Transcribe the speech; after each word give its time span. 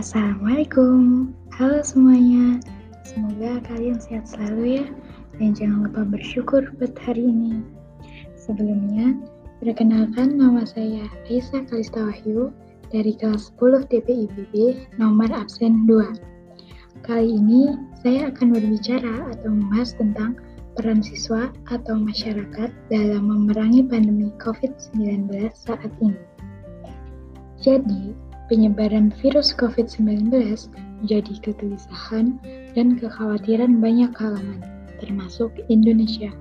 Assalamualaikum, 0.00 1.28
halo 1.60 1.84
semuanya. 1.84 2.56
Semoga 3.04 3.60
kalian 3.68 4.00
sehat 4.00 4.32
selalu 4.32 4.80
ya, 4.80 4.84
dan 5.36 5.52
jangan 5.52 5.92
lupa 5.92 6.08
bersyukur 6.08 6.64
buat 6.80 6.96
hari 7.04 7.28
ini. 7.28 7.60
Sebelumnya, 8.32 9.12
perkenalkan 9.60 10.40
nama 10.40 10.64
saya 10.64 11.04
Aisyah 11.28 11.68
Kalista 11.68 12.00
Wahyu 12.00 12.48
dari 12.88 13.12
kelas 13.12 13.52
10 13.60 13.92
DPIBB 13.92 14.88
nomor 14.96 15.28
absen 15.36 15.84
2. 15.84 17.04
Kali 17.04 17.36
ini 17.36 17.76
saya 18.00 18.32
akan 18.32 18.56
berbicara 18.56 19.36
atau 19.36 19.52
membahas 19.52 19.92
tentang 20.00 20.32
peran 20.80 21.04
siswa 21.04 21.52
atau 21.68 22.00
masyarakat 22.00 22.72
dalam 22.88 23.28
memerangi 23.28 23.84
pandemi 23.84 24.32
COVID-19 24.40 25.28
saat 25.52 25.92
ini. 26.00 26.16
Jadi, 27.60 28.29
penyebaran 28.50 29.14
virus 29.22 29.54
COVID-19 29.54 30.34
menjadi 31.00 31.34
kegelisahan 31.46 32.36
dan 32.74 32.98
kekhawatiran 32.98 33.78
banyak 33.78 34.10
kalangan, 34.18 34.60
termasuk 34.98 35.54
Indonesia. 35.70 36.34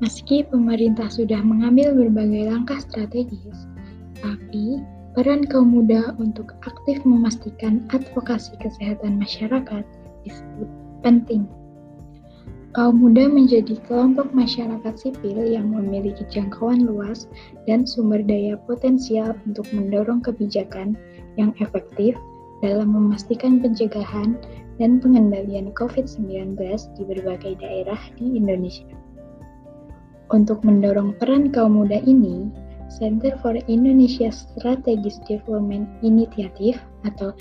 Meski 0.00 0.48
pemerintah 0.48 1.12
sudah 1.12 1.44
mengambil 1.44 1.92
berbagai 1.92 2.48
langkah 2.48 2.80
strategis, 2.80 3.68
tapi 4.24 4.80
peran 5.12 5.44
kaum 5.44 5.74
muda 5.74 6.16
untuk 6.16 6.56
aktif 6.64 7.04
memastikan 7.04 7.84
advokasi 7.92 8.56
kesehatan 8.62 9.20
masyarakat 9.20 9.84
disebut 10.24 10.70
penting. 11.04 11.44
Kaum 12.78 13.02
muda 13.02 13.26
menjadi 13.26 13.74
kelompok 13.90 14.30
masyarakat 14.30 14.94
sipil 14.94 15.34
yang 15.50 15.74
memiliki 15.74 16.22
jangkauan 16.30 16.86
luas 16.86 17.26
dan 17.66 17.82
sumber 17.82 18.22
daya 18.22 18.54
potensial 18.70 19.34
untuk 19.50 19.66
mendorong 19.74 20.22
kebijakan 20.22 20.94
yang 21.34 21.50
efektif 21.58 22.14
dalam 22.62 22.94
memastikan 22.94 23.58
pencegahan 23.58 24.38
dan 24.78 25.02
pengendalian 25.02 25.74
COVID-19 25.74 26.54
di 26.94 27.02
berbagai 27.02 27.58
daerah 27.58 27.98
di 28.14 28.38
Indonesia. 28.38 28.94
Untuk 30.30 30.62
mendorong 30.62 31.18
peran 31.18 31.50
kaum 31.50 31.82
muda 31.82 31.98
ini, 32.06 32.46
Center 32.94 33.34
for 33.42 33.58
Indonesia 33.66 34.30
Strategic 34.30 35.18
Development 35.26 35.90
Initiative 36.06 36.78
atau 37.02 37.34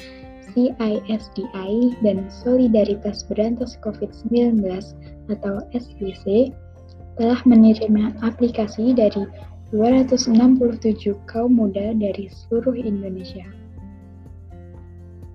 CISDI 0.53 1.97
dan 2.05 2.29
Solidaritas 2.29 3.25
Berantas 3.27 3.75
COVID-19 3.83 4.63
atau 5.33 5.63
SBC 5.73 6.53
telah 7.17 7.41
menerima 7.43 8.13
aplikasi 8.21 8.93
dari 8.93 9.25
267 9.73 11.17
kaum 11.27 11.51
muda 11.57 11.91
dari 11.97 12.31
seluruh 12.31 12.77
Indonesia. 12.77 13.43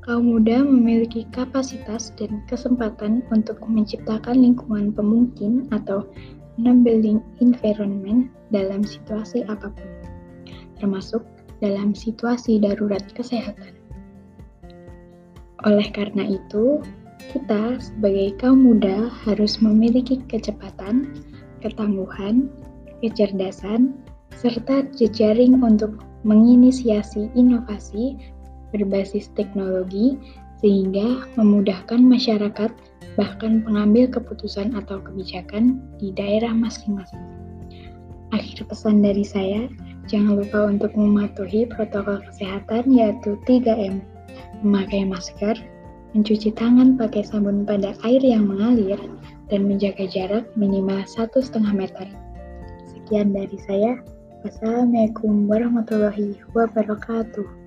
Kaum 0.02 0.34
muda 0.34 0.64
memiliki 0.66 1.28
kapasitas 1.30 2.10
dan 2.18 2.42
kesempatan 2.50 3.22
untuk 3.30 3.60
menciptakan 3.62 4.34
lingkungan 4.34 4.90
pemungkin 4.90 5.70
atau 5.70 6.08
enabling 6.58 7.22
environment 7.38 8.32
dalam 8.50 8.82
situasi 8.82 9.46
apa 9.46 9.70
pun, 9.70 9.90
termasuk 10.82 11.22
dalam 11.62 11.94
situasi 11.94 12.58
darurat 12.58 13.04
kesehatan. 13.14 13.81
Oleh 15.62 15.86
karena 15.94 16.26
itu, 16.26 16.82
kita 17.30 17.78
sebagai 17.78 18.34
kaum 18.42 18.66
muda 18.66 19.06
harus 19.22 19.62
memiliki 19.62 20.18
kecepatan, 20.26 21.22
ketangguhan, 21.62 22.50
kecerdasan, 22.98 23.94
serta 24.34 24.90
jejaring 24.98 25.62
untuk 25.62 26.02
menginisiasi 26.26 27.30
inovasi 27.38 28.18
berbasis 28.74 29.30
teknologi 29.38 30.18
sehingga 30.58 31.30
memudahkan 31.38 31.98
masyarakat 31.98 32.70
bahkan 33.14 33.62
pengambil 33.62 34.10
keputusan 34.10 34.74
atau 34.74 34.98
kebijakan 34.98 35.78
di 36.02 36.10
daerah 36.14 36.50
masing-masing. 36.50 37.22
Akhir 38.32 38.64
pesan 38.64 39.04
dari 39.04 39.22
saya, 39.22 39.68
jangan 40.08 40.40
lupa 40.40 40.66
untuk 40.66 40.96
mematuhi 40.96 41.68
protokol 41.68 42.24
kesehatan 42.32 42.88
yaitu 42.88 43.36
3M 43.44 44.11
memakai 44.62 45.04
masker, 45.06 45.58
mencuci 46.16 46.54
tangan 46.54 46.96
pakai 46.96 47.22
sabun 47.26 47.68
pada 47.68 47.94
air 48.06 48.22
yang 48.22 48.48
mengalir, 48.48 48.98
dan 49.52 49.68
menjaga 49.68 50.08
jarak 50.08 50.48
minimal 50.56 51.04
1,5 51.04 51.52
meter. 51.76 52.08
Sekian 52.88 53.36
dari 53.36 53.58
saya. 53.68 54.00
Wassalamualaikum 54.42 55.46
warahmatullahi 55.46 56.40
wabarakatuh. 56.50 57.61